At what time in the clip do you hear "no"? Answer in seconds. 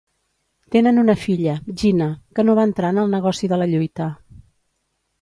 2.49-2.57